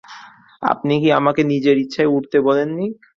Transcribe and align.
আপনি 0.63 0.93
কি 1.01 1.09
আমাকে 1.19 1.41
নিজের 1.51 1.75
ইচ্ছায় 1.83 2.11
উড়তে 2.15 2.37
বলেননি? 2.47 2.87